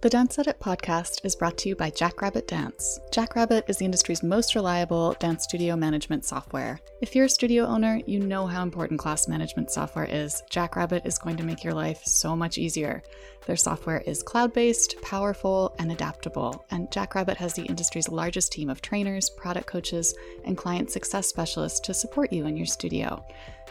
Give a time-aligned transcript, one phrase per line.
[0.00, 3.00] The Dance Edit podcast is brought to you by Jackrabbit Dance.
[3.10, 6.78] Jackrabbit is the industry's most reliable dance studio management software.
[7.02, 10.40] If you're a studio owner, you know how important class management software is.
[10.50, 13.02] Jackrabbit is going to make your life so much easier.
[13.46, 18.70] Their software is cloud based, powerful, and adaptable, and Jackrabbit has the industry's largest team
[18.70, 23.24] of trainers, product coaches, and client success specialists to support you in your studio.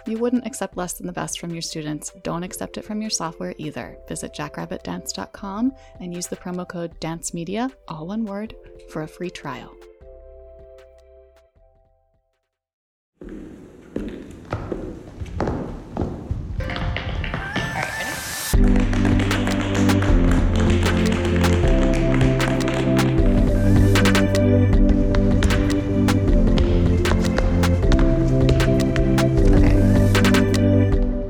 [0.08, 2.14] You wouldn't accept less than the best from your students.
[2.24, 3.98] Don't accept it from your software either.
[4.08, 8.56] Visit jackrabbitdance.com and use the promo code DANCEMEDIA, all one word,
[8.90, 9.72] for a free trial.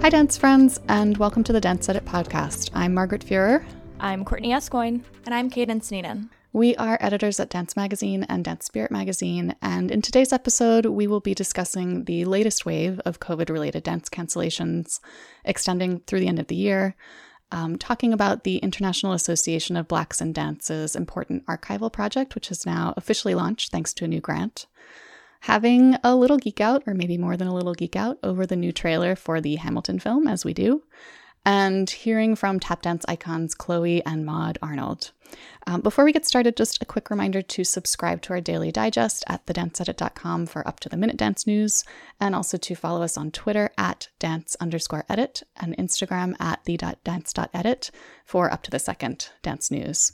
[0.02, 2.70] Hi, dance friends, and welcome to the Dance Edit podcast.
[2.74, 3.66] I'm Margaret Fuhrer.
[4.00, 5.04] I'm Courtney Escoyne.
[5.26, 6.30] And I'm Cadence Neenan.
[6.54, 11.08] We are editors at Dance Magazine and Dance Spirit Magazine, and in today's episode, we
[11.08, 15.00] will be discussing the latest wave of COVID related dance cancellations
[15.44, 16.96] extending through the end of the year,
[17.52, 22.66] um, talking about the International Association of Blacks in Dance's important archival project, which is
[22.66, 24.68] now officially launched thanks to a new grant
[25.42, 28.56] having a little geek out, or maybe more than a little geek out, over the
[28.56, 30.84] new trailer for the Hamilton film, as we do,
[31.48, 35.12] and hearing from tap dance icons Chloe and Maud Arnold.
[35.66, 39.24] Um, before we get started, just a quick reminder to subscribe to our daily digest
[39.28, 41.86] at thedanceedit.com for up to the minute dance news,
[42.20, 47.92] and also to follow us on Twitter at dance underscore edit and Instagram at the.dance.edit
[48.26, 50.12] for up to the second dance news.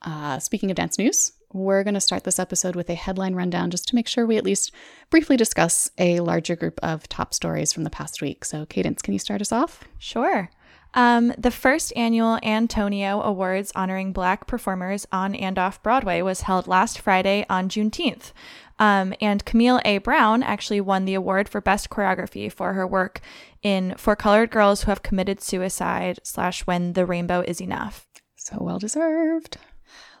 [0.00, 3.70] Uh, speaking of dance news, we're going to start this episode with a headline rundown
[3.70, 4.72] just to make sure we at least
[5.10, 8.46] briefly discuss a larger group of top stories from the past week.
[8.46, 9.84] So, Cadence, can you start us off?
[9.98, 10.50] Sure.
[10.94, 16.66] Um, the first annual Antonyo Awards honoring Black performers on and off Broadway was held
[16.66, 18.32] last Friday on Juneteenth.
[18.78, 19.98] Um, and Camille A.
[19.98, 23.20] Brown actually won the award for Best Choreography for her work
[23.62, 28.06] in For Colored Girls Who Have Committed Suicide slash When the Rainbow Is Enough.
[28.36, 29.58] So well deserved.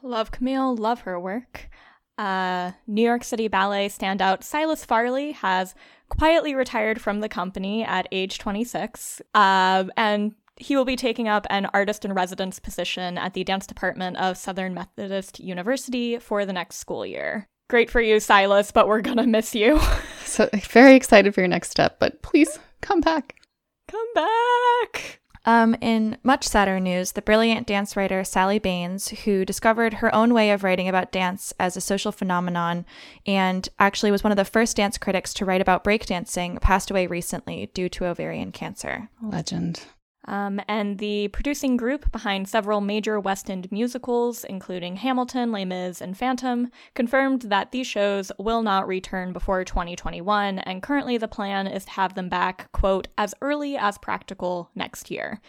[0.02, 1.68] Love Camille, love her work.
[2.18, 5.74] Uh, New York City Ballet standout Silas Farley has
[6.08, 11.46] quietly retired from the company at age 26, uh, and he will be taking up
[11.50, 16.52] an artist in residence position at the dance department of Southern Methodist University for the
[16.52, 17.48] next school year.
[17.70, 19.80] Great for you, Silas, but we're gonna miss you.
[20.24, 23.36] so, very excited for your next step, but please come back.
[23.88, 25.20] Come back.
[25.44, 30.34] Um, in much sadder news, the brilliant dance writer Sally Banes, who discovered her own
[30.34, 32.84] way of writing about dance as a social phenomenon
[33.26, 37.06] and actually was one of the first dance critics to write about breakdancing, passed away
[37.06, 39.08] recently due to ovarian cancer.
[39.20, 39.82] Legend.
[40.26, 46.00] Um, and the producing group behind several major West End musicals, including Hamilton, Les Mis,
[46.00, 51.66] and Phantom, confirmed that these shows will not return before 2021, and currently the plan
[51.66, 55.40] is to have them back, quote, as early as practical next year.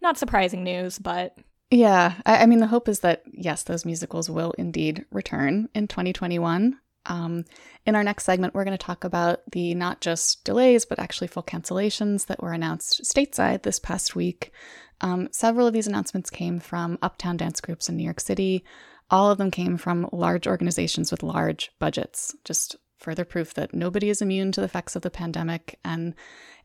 [0.00, 1.36] Not surprising news, but.
[1.70, 5.88] Yeah, I, I mean, the hope is that, yes, those musicals will indeed return in
[5.88, 6.78] 2021.
[7.06, 7.44] Um,
[7.86, 11.28] in our next segment, we're going to talk about the not just delays, but actually
[11.28, 14.52] full cancellations that were announced stateside this past week.
[15.00, 18.64] Um, several of these announcements came from uptown dance groups in New York City.
[19.10, 22.34] All of them came from large organizations with large budgets.
[22.44, 25.78] Just further proof that nobody is immune to the effects of the pandemic.
[25.84, 26.14] And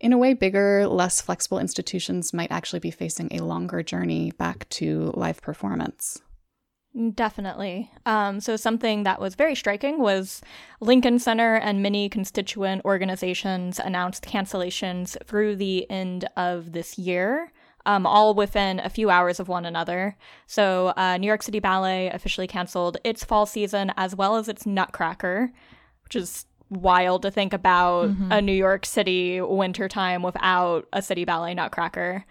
[0.02, 4.68] in a way, bigger, less flexible institutions might actually be facing a longer journey back
[4.70, 6.22] to live performance.
[7.14, 7.92] Definitely.
[8.06, 10.42] Um, so, something that was very striking was
[10.80, 17.52] Lincoln Center and many constituent organizations announced cancellations through the end of this year,
[17.86, 20.16] um, all within a few hours of one another.
[20.48, 24.66] So, uh, New York City Ballet officially canceled its fall season as well as its
[24.66, 25.52] Nutcracker,
[26.06, 28.32] which is wild to think about mm-hmm.
[28.32, 32.26] a New York City wintertime without a City Ballet Nutcracker.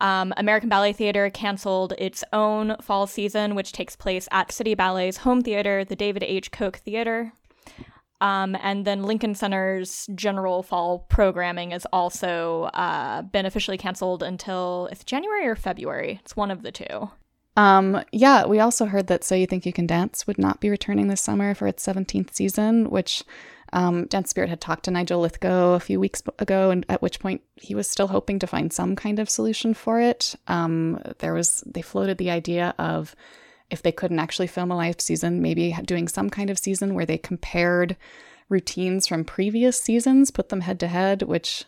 [0.00, 5.18] Um, American Ballet Theater canceled its own fall season, which takes place at City Ballet's
[5.18, 6.50] home theater, the David H.
[6.50, 7.32] Koch Theater.
[8.20, 14.88] Um, and then Lincoln Center's general fall programming has also uh, been officially canceled until
[14.90, 16.18] it's January or February.
[16.22, 17.10] It's one of the two.
[17.56, 20.70] Um, yeah, we also heard that So You Think You Can Dance would not be
[20.70, 23.24] returning this summer for its 17th season, which
[23.72, 27.20] um, Dance Spirit had talked to Nigel Lythgoe a few weeks ago, and at which
[27.20, 30.34] point he was still hoping to find some kind of solution for it.
[30.46, 33.14] Um, there was they floated the idea of
[33.70, 37.06] if they couldn't actually film a live season, maybe doing some kind of season where
[37.06, 37.96] they compared
[38.48, 41.64] routines from previous seasons, put them head to head, which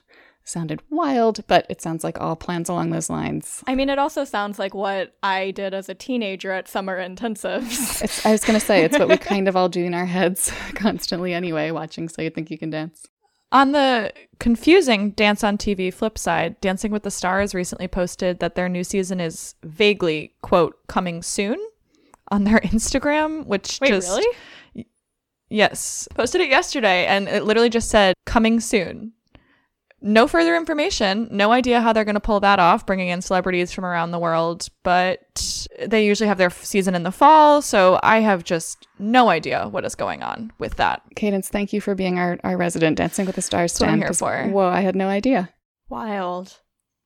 [0.51, 3.63] sounded wild, but it sounds like all plans along those lines.
[3.67, 8.03] I mean, it also sounds like what I did as a teenager at summer intensives.
[8.03, 10.07] It's, I was going to say, it's what we kind of all do in our
[10.07, 13.07] heads constantly anyway, watching So You Think You Can Dance.
[13.53, 18.55] On the confusing Dance on TV flip side, Dancing with the Stars recently posted that
[18.55, 21.59] their new season is vaguely, quote, coming soon
[22.29, 24.09] on their Instagram, which Wait, just.
[24.09, 24.87] really?
[25.49, 26.09] Yes.
[26.15, 29.13] Posted it yesterday and it literally just said coming soon.
[30.03, 31.29] No further information.
[31.31, 34.19] No idea how they're going to pull that off, bringing in celebrities from around the
[34.19, 34.69] world.
[34.83, 37.61] But they usually have their season in the fall.
[37.63, 41.03] So I have just no idea what is going on with that.
[41.17, 44.01] Cadence, thank you for being our, our resident Dancing with the Stars That's what I'm
[44.01, 44.15] fan.
[44.15, 44.49] for.
[44.49, 45.51] Whoa, I had no idea.
[45.89, 46.61] Wild.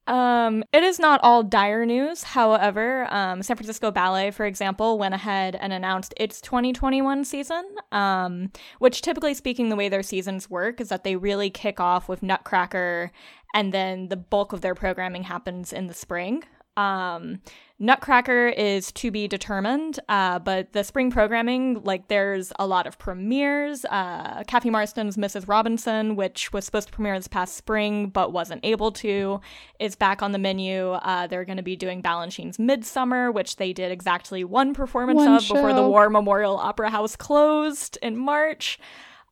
[0.07, 2.23] Um, it is not all dire news.
[2.23, 7.65] However, um, San Francisco Ballet, for example, went ahead and announced its 2021 season.
[7.91, 12.09] Um, which, typically speaking, the way their seasons work is that they really kick off
[12.09, 13.13] with Nutcracker,
[13.55, 16.45] and then the bulk of their programming happens in the spring.
[16.77, 17.41] Um,
[17.81, 22.99] Nutcracker is to be determined, uh, but the spring programming, like there's a lot of
[22.99, 23.85] premieres.
[23.85, 25.49] Uh, Cathy Marston's Mrs.
[25.49, 29.41] Robinson, which was supposed to premiere this past spring but wasn't able to,
[29.81, 30.93] is back on the menu.
[30.93, 35.33] Uh, they're going to be doing Balanchine's Midsummer, which they did exactly one performance One
[35.33, 35.83] of before the.
[35.83, 38.79] War Memorial Opera House closed in March.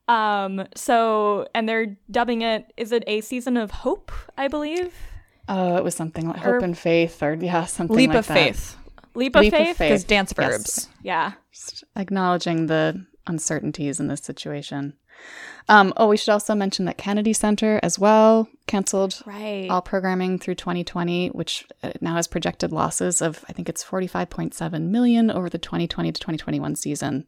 [0.08, 4.92] Um, so, and they're dubbing it, is it a season of hope, I believe?
[5.48, 8.26] Oh, it was something like Or- Hope and Faith, or yeah, something Leap like of
[8.28, 8.34] that.
[8.34, 8.76] faith.
[9.14, 9.76] Leap of Leap faith?
[9.76, 9.88] faith.
[9.90, 10.50] Because dance Yes.
[10.50, 10.88] verbs.
[11.02, 11.32] Yeah.
[11.52, 14.94] Just acknowledging the uncertainties in this situation.
[15.68, 19.68] Um, oh, we should also mention that Kennedy Center as well canceled Right.
[19.70, 24.88] all programming through 2020, which uh, now has projected losses of I think it's 45.7
[24.90, 27.26] million over the 2020 to 2021 season.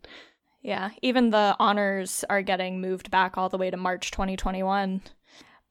[0.62, 5.02] Yeah, even the honors are getting moved back all the way to March 2021.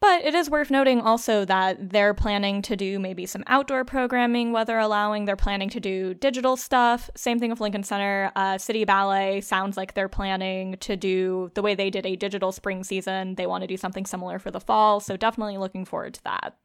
[0.04, 4.52] But it is worth noting also that they're planning to do maybe some outdoor programming,
[4.52, 5.24] weather allowing.
[5.24, 7.10] They're planning to do digital stuff.
[7.16, 8.30] Same thing with Lincoln Center.
[8.36, 12.52] Uh, City Ballet sounds like they're planning to do the way they did a digital
[12.52, 13.36] spring season.
[13.36, 15.00] They want to do something similar for the fall.
[15.00, 16.58] So definitely looking forward to that.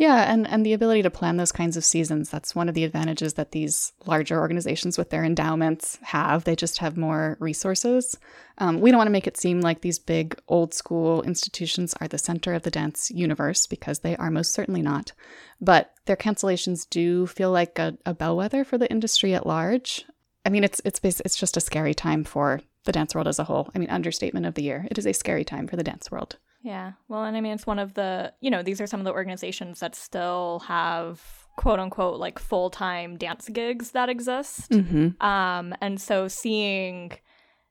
[0.00, 2.84] Yeah, and, and the ability to plan those kinds of seasons, that's one of the
[2.84, 6.44] advantages that these larger organizations with their endowments have.
[6.44, 8.16] They just have more resources.
[8.56, 12.08] Um, we don't want to make it seem like these big old school institutions are
[12.08, 15.12] the center of the dance universe because they are most certainly not.
[15.60, 20.06] But their cancellations do feel like a, a bellwether for the industry at large.
[20.46, 23.44] I mean, it's it's it's just a scary time for the dance world as a
[23.44, 23.70] whole.
[23.74, 24.88] I mean, understatement of the year.
[24.90, 26.38] It is a scary time for the dance world.
[26.62, 26.92] Yeah.
[27.08, 29.12] Well, and I mean, it's one of the, you know, these are some of the
[29.12, 31.22] organizations that still have
[31.56, 34.70] quote unquote like full time dance gigs that exist.
[34.70, 35.22] Mm-hmm.
[35.24, 37.12] Um, and so seeing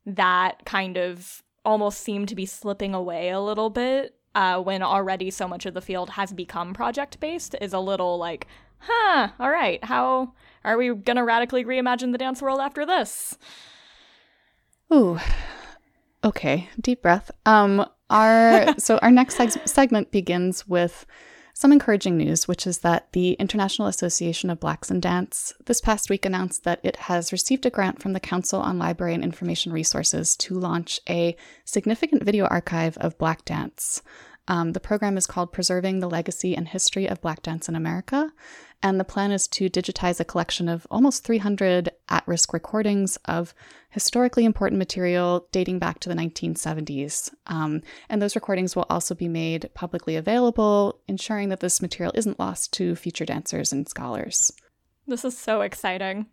[0.06, 5.30] that kind of almost seem to be slipping away a little bit uh, when already
[5.30, 8.48] so much of the field has become project based is a little like,
[8.80, 10.34] huh, all right, how
[10.64, 13.38] are we going to radically reimagine the dance world after this?
[14.94, 15.20] Ooh.
[16.24, 17.32] Okay, deep breath.
[17.46, 21.06] Um our so our next seg- segment begins with
[21.60, 26.10] some encouraging news, which is that the International Association of Blacks in Dance this past
[26.10, 29.74] week announced that it has received a grant from the Council on Library and Information
[29.74, 31.36] Resources to launch a
[31.66, 34.02] significant video archive of Black dance.
[34.48, 38.32] Um, the program is called Preserving the Legacy and History of Black Dance in America,
[38.82, 43.54] and the plan is to digitize a collection of almost 300 at risk recordings of
[43.90, 47.32] historically important material dating back to the 1970s.
[47.48, 52.40] Um, and those recordings will also be made publicly available, ensuring that this material isn't
[52.40, 54.52] lost to future dancers and scholars.
[55.10, 56.28] This is so exciting.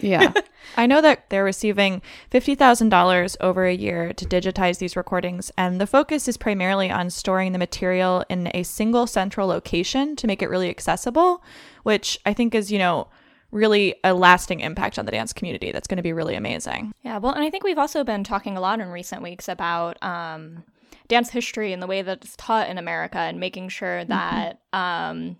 [0.00, 0.32] Yeah.
[0.76, 5.86] I know that they're receiving $50,000 over a year to digitize these recordings, and the
[5.86, 10.50] focus is primarily on storing the material in a single central location to make it
[10.50, 11.42] really accessible,
[11.82, 13.08] which I think is, you know,
[13.50, 15.72] really a lasting impact on the dance community.
[15.72, 16.92] That's going to be really amazing.
[17.02, 19.96] Yeah, well, and I think we've also been talking a lot in recent weeks about
[20.02, 20.64] um,
[21.08, 25.38] dance history and the way that it's taught in America and making sure that, um,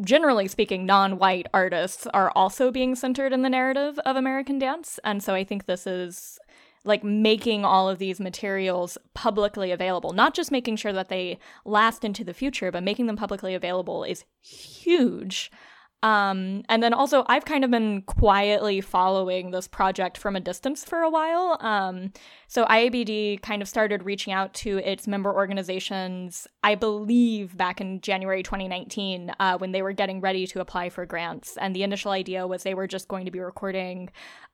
[0.00, 4.98] generally speaking, non white artists are also being centered in the narrative of American dance.
[5.04, 6.38] And so I think this is
[6.84, 12.04] like making all of these materials publicly available, not just making sure that they last
[12.04, 15.50] into the future, but making them publicly available is huge.
[16.02, 20.84] Um, and then also, I've kind of been quietly following this project from a distance
[20.84, 21.58] for a while.
[21.60, 22.12] Um,
[22.46, 28.00] so IABD kind of started reaching out to its member organizations, I believe back in
[28.00, 31.56] January 2019, uh, when they were getting ready to apply for grants.
[31.56, 34.10] And the initial idea was they were just going to be recording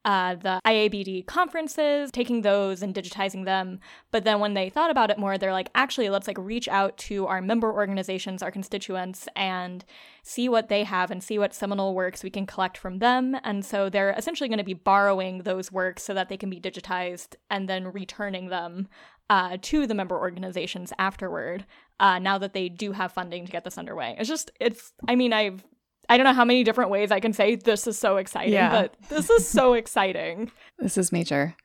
[0.07, 3.81] uh, the IABD conferences, taking those and digitizing them.
[4.11, 6.97] But then when they thought about it more, they're like, actually, let's like reach out
[6.99, 9.85] to our member organizations, our constituents, and
[10.27, 13.37] see what they have and see what seminal works we can collect from them.
[13.45, 16.59] And so they're essentially going to be borrowing those works so that they can be
[16.59, 18.89] digitized and then returning them
[19.29, 21.67] uh, to the member organizations afterward.
[22.01, 24.93] Uh, now that they do have funding to get this underway, it's just it's.
[25.07, 25.63] I mean, I've
[26.09, 28.71] I don't know how many different ways I can say this is so exciting, yeah.
[28.71, 30.51] but this is so exciting.
[30.79, 31.57] This is major.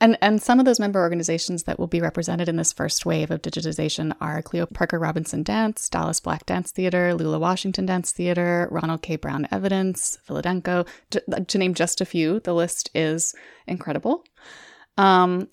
[0.00, 3.30] And and some of those member organizations that will be represented in this first wave
[3.30, 8.68] of digitization are Cleo Parker Robinson Dance, Dallas Black Dance Theater, Lula Washington Dance Theater,
[8.70, 9.16] Ronald K.
[9.16, 12.40] Brown Evidence, Philadanco, to, to name just a few.
[12.40, 13.34] The list is
[13.66, 14.24] incredible.
[14.96, 15.48] Um,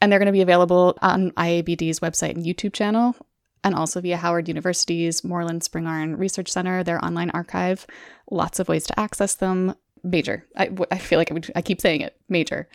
[0.00, 3.14] and they're going to be available on IABD's website and YouTube channel
[3.64, 7.86] and also via Howard University's Moorland Spingarn Research Center, their online archive.
[8.30, 9.74] Lots of ways to access them.
[10.04, 10.44] Major.
[10.56, 12.16] I, I feel like I, would, I keep saying it.
[12.28, 12.68] Major.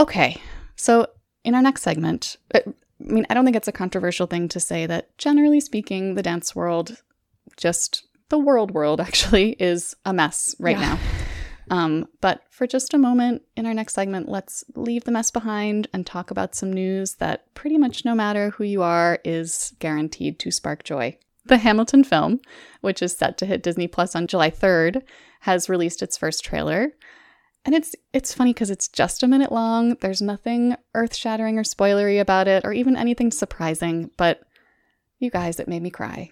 [0.00, 0.42] Okay,
[0.74, 1.06] so
[1.44, 4.58] in our next segment, uh, I mean, I don't think it's a controversial thing to
[4.58, 7.00] say that generally speaking, the dance world,
[7.56, 10.94] just the world world actually, is a mess right yeah.
[10.94, 11.23] now.
[11.70, 15.88] Um, but for just a moment in our next segment, let's leave the mess behind
[15.92, 20.38] and talk about some news that pretty much no matter who you are is guaranteed
[20.40, 21.16] to spark joy.
[21.46, 22.40] The Hamilton film,
[22.80, 25.02] which is set to hit Disney Plus on July 3rd,
[25.40, 26.92] has released its first trailer.
[27.66, 29.96] And it's it's funny because it's just a minute long.
[30.00, 34.10] There's nothing earth-shattering or spoilery about it, or even anything surprising.
[34.18, 34.42] But
[35.18, 36.30] you guys, it made me cry.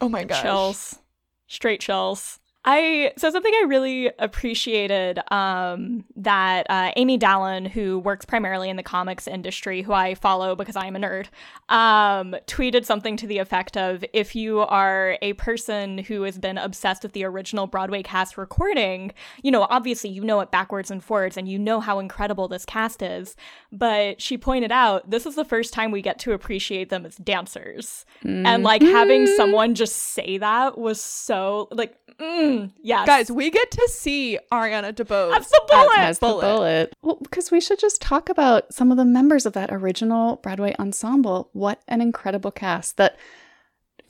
[0.00, 0.42] Oh my gosh!
[0.42, 0.98] Chills,
[1.46, 2.38] straight chills.
[2.64, 8.76] I so something I really appreciated um, that uh, Amy Dallen, who works primarily in
[8.76, 11.26] the comics industry, who I follow because I'm a nerd,
[11.68, 16.56] um, tweeted something to the effect of if you are a person who has been
[16.56, 21.02] obsessed with the original Broadway cast recording, you know, obviously you know it backwards and
[21.02, 23.34] forwards and you know how incredible this cast is.
[23.72, 27.16] But she pointed out this is the first time we get to appreciate them as
[27.16, 28.04] dancers.
[28.24, 28.46] Mm-hmm.
[28.46, 29.36] And like having mm-hmm.
[29.36, 33.06] someone just say that was so like Mm, yes.
[33.06, 35.98] Guys, we get to see Ariana DeBose as the bullet.
[35.98, 36.40] As, as bullet.
[36.40, 36.96] the bullet.
[37.02, 40.74] Well, because we should just talk about some of the members of that original Broadway
[40.78, 41.50] ensemble.
[41.52, 43.16] What an incredible cast that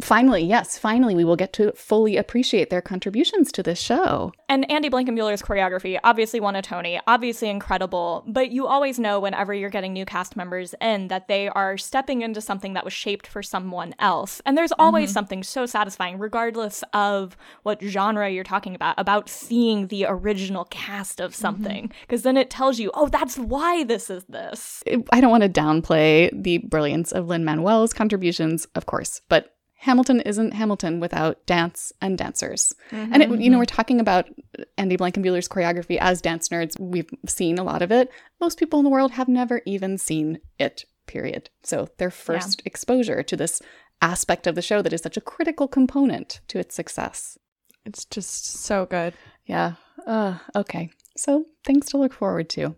[0.00, 4.32] finally, yes, finally, we will get to fully appreciate their contributions to this show.
[4.48, 9.54] And Andy Blankenbuehler's choreography obviously won a Tony, obviously incredible, but you always know whenever
[9.54, 13.26] you're getting new cast members in that they are stepping into something that was shaped
[13.26, 14.42] for someone else.
[14.44, 15.14] And there's always mm-hmm.
[15.14, 21.20] something so satisfying, regardless of what genre you're talking about, about seeing the original cast
[21.20, 22.28] of something, because mm-hmm.
[22.28, 24.82] then it tells you, oh, that's why this is this.
[25.12, 30.20] I don't want to downplay the brilliance of Lin Manuel's contributions, of course, but Hamilton
[30.20, 32.72] isn't Hamilton without dance and dancers.
[32.92, 34.28] Mm-hmm, and, it, you know, we're talking about
[34.78, 36.78] Andy Blankenbuehler's choreography as dance nerds.
[36.78, 38.08] We've seen a lot of it.
[38.40, 41.50] Most people in the world have never even seen it, period.
[41.64, 42.68] So their first yeah.
[42.70, 43.60] exposure to this
[44.00, 47.36] aspect of the show that is such a critical component to its success.
[47.84, 49.14] It's just so good.
[49.46, 49.74] Yeah.
[50.06, 50.90] Uh, okay.
[51.16, 52.76] So things to look forward to.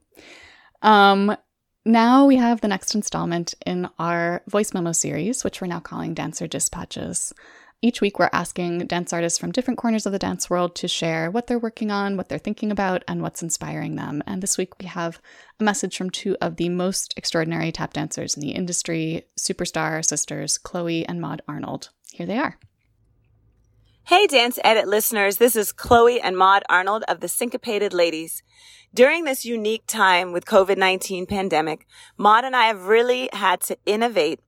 [0.80, 1.36] Um,
[1.84, 6.14] now we have the next installment in our voice memo series, which we're now calling
[6.14, 7.32] Dancer Dispatches.
[7.82, 11.30] Each week, we're asking dance artists from different corners of the dance world to share
[11.30, 14.22] what they're working on, what they're thinking about, and what's inspiring them.
[14.26, 15.20] And this week, we have
[15.60, 20.56] a message from two of the most extraordinary tap dancers in the industry superstar sisters,
[20.56, 21.90] Chloe and Maud Arnold.
[22.10, 22.58] Here they are.
[24.06, 28.42] Hey, Dance Edit listeners, this is Chloe and Maud Arnold of the Syncopated Ladies.
[28.92, 31.86] During this unique time with COVID-19 pandemic,
[32.18, 34.40] Maud and I have really had to innovate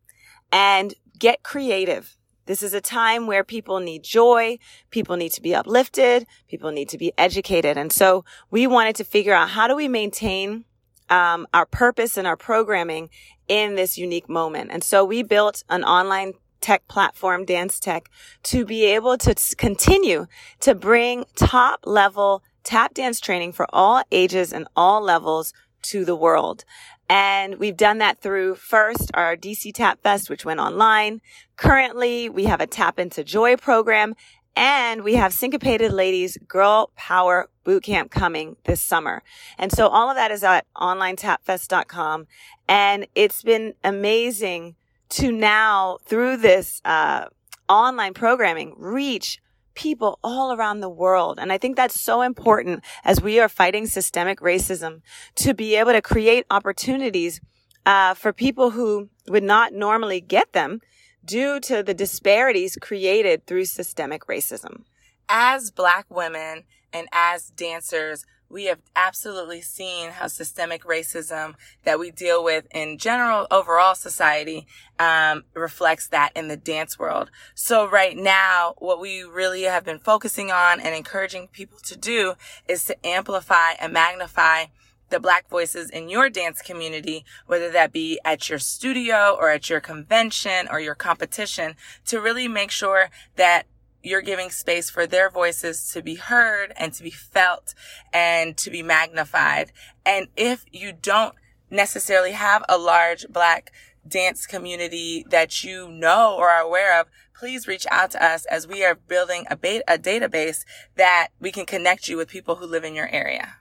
[0.53, 2.19] and get creative.
[2.45, 4.59] This is a time where people need joy,
[4.91, 7.79] people need to be uplifted, people need to be educated.
[7.79, 10.67] And so we wanted to figure out how do we maintain
[11.09, 13.09] um, our purpose and our programming
[13.49, 14.71] in this unique moment.
[14.71, 18.09] And so we built an online tech platform, Dance Tech,
[18.45, 20.27] to be able to continue
[20.61, 26.17] to bring top level tap dance training for all ages and all levels to the
[26.17, 26.65] world.
[27.09, 31.21] And we've done that through first our DC Tap Fest, which went online.
[31.57, 34.15] Currently, we have a Tap into Joy program
[34.57, 39.23] and we have Syncopated Ladies Girl Power Bootcamp coming this summer.
[39.59, 42.27] And so all of that is at onlinetapfest.com.
[42.67, 44.75] And it's been amazing
[45.11, 47.27] to now through this uh,
[47.69, 49.41] online programming reach
[49.75, 51.39] people all around the world.
[51.39, 55.03] And I think that's so important as we are fighting systemic racism
[55.37, 57.41] to be able to create opportunities
[57.85, 60.81] uh, for people who would not normally get them
[61.25, 64.85] due to the disparities created through systemic racism.
[65.29, 72.11] As Black women and as dancers, we have absolutely seen how systemic racism that we
[72.11, 74.67] deal with in general overall society
[74.99, 77.31] um, reflects that in the dance world.
[77.55, 82.35] So right now, what we really have been focusing on and encouraging people to do
[82.69, 84.67] is to amplify and magnify
[85.09, 89.71] the black voices in your dance community, whether that be at your studio or at
[89.71, 93.67] your convention or your competition, to really make sure that
[94.07, 97.75] you're giving space for their voices to be heard and to be felt
[98.13, 99.73] and to be magnified.
[100.05, 101.35] And if you don't
[101.71, 103.73] necessarily have a large black
[104.07, 108.69] dance community that you know or are aware of, please reach out to us as
[108.69, 109.55] we are building a,
[109.89, 113.57] a database that we can connect you with people who live in your area.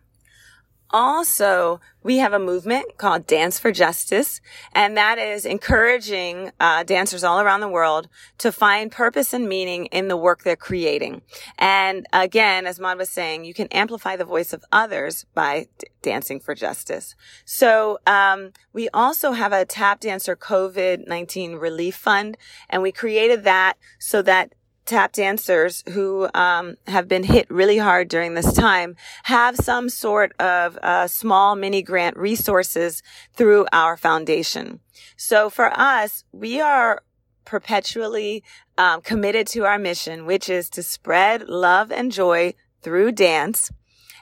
[0.92, 4.39] Also, we have a movement called Dance for Justice,
[4.74, 9.88] and that is encouraging uh, dancers all around the world to find purpose and meaning
[9.88, 11.22] in the work they're creating.
[11.58, 15.88] And again, as Maud was saying, you can amplify the voice of others by d-
[16.04, 17.15] dancing for justice.
[17.44, 22.38] So um, we also have a Tap Dancer COVID-19 relief fund,
[22.70, 24.54] and we created that so that
[24.86, 30.34] tap dancers who um, have been hit really hard during this time have some sort
[30.39, 33.01] of uh, small mini grant resources
[33.34, 34.80] through our foundation.
[35.18, 37.01] So for us, we are
[37.46, 38.44] perpetually
[38.77, 43.72] um, committed to our mission, which is to spread love and joy through dance.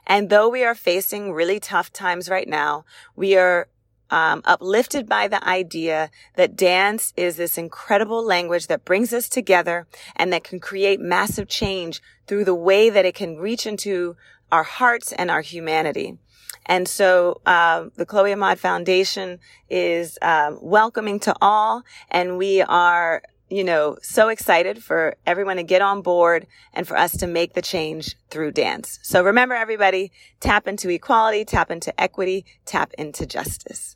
[0.06, 2.86] And though we are facing really tough times right now,
[3.16, 3.70] we are
[4.14, 9.88] um, uplifted by the idea that dance is this incredible language that brings us together
[10.16, 14.16] and that can create massive change through the way that it can reach into
[14.52, 16.20] our hearts and our humanity.
[16.68, 22.62] And so uh, the Chloe and Maud Foundation is um, welcoming to all, and we
[22.62, 27.28] are you know, so excited for everyone to get on board and for us to
[27.28, 28.98] make the change through dance.
[29.04, 33.96] So remember everybody, tap into equality, tap into equity, tap into justice.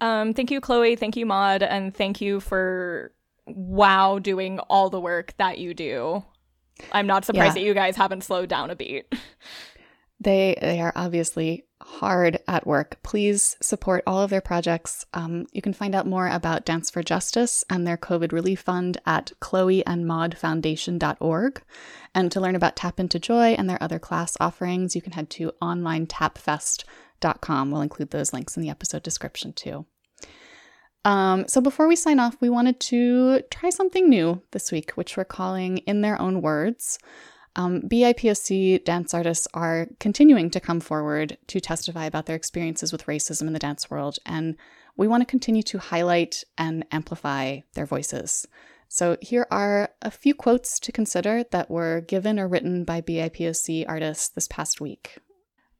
[0.00, 0.96] Um, thank you, Chloe.
[0.96, 1.62] Thank you, Maud.
[1.62, 3.12] And thank you for
[3.46, 6.24] wow doing all the work that you do.
[6.92, 7.62] I'm not surprised yeah.
[7.62, 9.12] that you guys haven't slowed down a beat.
[10.20, 12.96] They they are obviously hard at work.
[13.02, 15.04] Please support all of their projects.
[15.12, 18.96] Um, you can find out more about Dance for Justice and their COVID relief fund
[19.04, 21.62] at chloeandmaudfoundation.org.
[22.14, 25.28] And to learn about Tap Into Joy and their other class offerings, you can head
[25.30, 26.90] to online onlinetapfest.com.
[27.22, 29.86] We'll include those links in the episode description too.
[31.04, 35.16] Um, so before we sign off, we wanted to try something new this week, which
[35.16, 36.98] we're calling In Their Own Words.
[37.56, 43.06] Um, BIPOC dance artists are continuing to come forward to testify about their experiences with
[43.06, 44.56] racism in the dance world, and
[44.96, 48.46] we want to continue to highlight and amplify their voices.
[48.88, 53.84] So, here are a few quotes to consider that were given or written by BIPOC
[53.88, 55.18] artists this past week.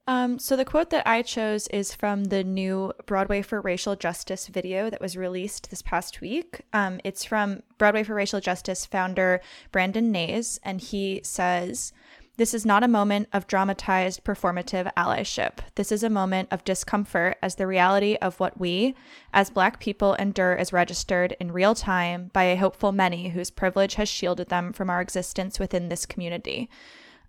[0.06, 4.48] Um, so the quote that I chose is from the new Broadway for Racial Justice
[4.48, 6.60] video that was released this past week.
[6.74, 9.40] Um, it's from Broadway for Racial Justice founder
[9.72, 11.94] Brandon Nase, and he says,
[12.36, 15.60] This is not a moment of dramatized performative allyship.
[15.74, 18.94] This is a moment of discomfort as the reality of what we,
[19.32, 23.94] as Black people, endure is registered in real time by a hopeful many whose privilege
[23.94, 26.68] has shielded them from our existence within this community.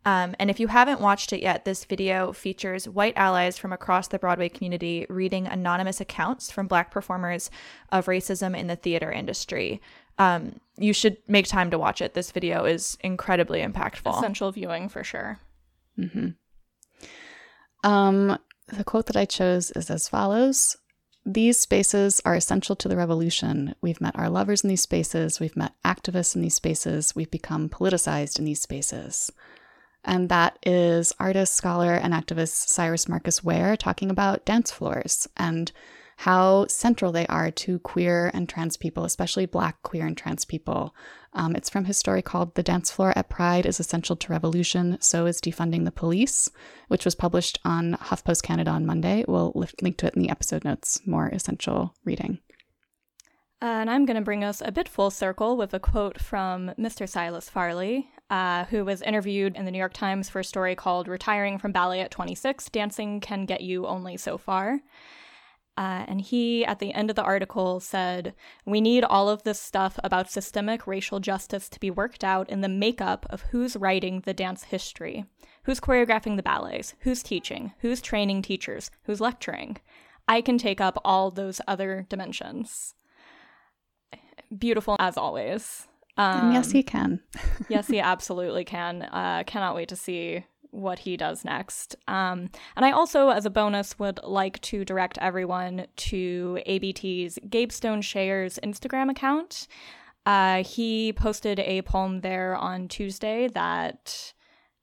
[0.05, 4.07] Um, and if you haven't watched it yet, this video features white allies from across
[4.07, 7.49] the Broadway community reading anonymous accounts from Black performers
[7.91, 9.81] of racism in the theater industry.
[10.19, 12.13] Um, you should make time to watch it.
[12.13, 14.15] This video is incredibly impactful.
[14.15, 15.39] Essential viewing for sure.
[15.97, 16.29] Mm-hmm.
[17.89, 18.37] Um,
[18.67, 20.77] the quote that I chose is as follows
[21.25, 23.73] These spaces are essential to the revolution.
[23.81, 27.69] We've met our lovers in these spaces, we've met activists in these spaces, we've become
[27.69, 29.31] politicized in these spaces.
[30.05, 35.71] And that is artist, scholar, and activist Syrus Marcus Ware talking about dance floors and
[36.17, 40.95] how central they are to queer and trans people, especially Black queer and trans people.
[41.33, 44.97] Um, it's from his story called The Dance Floor at Pride is Essential to Revolution,
[45.01, 46.49] So is Defunding the Police,
[46.87, 49.25] which was published on HuffPost Canada on Monday.
[49.27, 51.01] We'll link to it in the episode notes.
[51.05, 52.39] More essential reading.
[53.65, 57.09] And I'm going to bring us a bit full circle with a quote from Mr.
[57.09, 61.07] Silas Farley, uh, who was interviewed in the New York Times for a story called
[61.07, 64.81] Retiring from Ballet at 26 Dancing Can Get You Only So Far.
[65.75, 68.35] Uh, and he, at the end of the article, said,
[68.67, 72.61] We need all of this stuff about systemic racial justice to be worked out in
[72.61, 75.25] the makeup of who's writing the dance history,
[75.63, 79.77] who's choreographing the ballets, who's teaching, who's training teachers, who's lecturing.
[80.27, 82.93] I can take up all those other dimensions.
[84.57, 85.87] Beautiful as always.
[86.17, 87.21] Um, yes, he can.
[87.69, 89.03] yes, he absolutely can.
[89.03, 91.95] Uh, cannot wait to see what he does next.
[92.07, 97.71] Um, and I also, as a bonus, would like to direct everyone to ABT's Gabe
[97.71, 99.67] Stone Shayer's Instagram account.
[100.25, 104.33] Uh, he posted a poem there on Tuesday that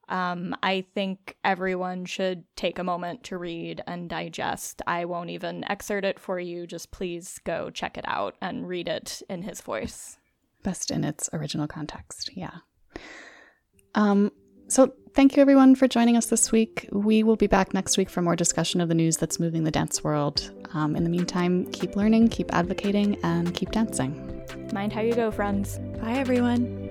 [0.08, 4.82] um, I think everyone should take a moment to read and digest.
[4.86, 6.66] I won't even excerpt it for you.
[6.66, 10.18] Just please go check it out and read it in his voice.
[10.62, 12.30] Best in its original context.
[12.34, 12.58] Yeah.
[13.94, 14.32] Um,
[14.68, 16.88] so, thank you everyone for joining us this week.
[16.92, 19.70] We will be back next week for more discussion of the news that's moving the
[19.70, 20.50] dance world.
[20.72, 24.42] Um, in the meantime, keep learning, keep advocating, and keep dancing.
[24.72, 25.78] Mind how you go, friends.
[26.00, 26.90] Bye, everyone.